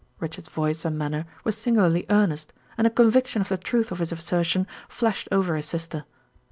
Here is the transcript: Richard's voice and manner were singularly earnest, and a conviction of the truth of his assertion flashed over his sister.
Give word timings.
Richard's 0.19 0.49
voice 0.49 0.83
and 0.83 0.97
manner 0.97 1.27
were 1.43 1.51
singularly 1.51 2.07
earnest, 2.09 2.53
and 2.75 2.87
a 2.87 2.89
conviction 2.89 3.39
of 3.39 3.49
the 3.49 3.57
truth 3.59 3.91
of 3.91 3.99
his 3.99 4.11
assertion 4.11 4.65
flashed 4.89 5.27
over 5.31 5.55
his 5.55 5.67
sister. 5.67 6.05